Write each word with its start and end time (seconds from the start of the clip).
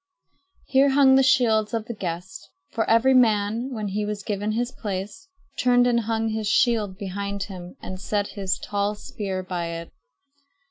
Here 0.65 0.89
hung 0.89 1.13
the 1.13 1.21
shields 1.21 1.75
of 1.75 1.85
the 1.85 1.93
guests; 1.93 2.49
for 2.71 2.89
every 2.89 3.13
man, 3.13 3.71
when 3.71 3.89
he 3.89 4.03
was 4.03 4.23
given 4.23 4.53
his 4.53 4.71
place, 4.71 5.27
turned 5.59 5.85
and 5.85 5.99
hung 5.99 6.29
his 6.29 6.47
shield 6.47 6.97
behind 6.97 7.43
him 7.43 7.75
and 7.83 7.99
set 8.01 8.29
his 8.29 8.57
tall 8.57 8.95
spear 8.95 9.43
by 9.43 9.67
it. 9.67 9.91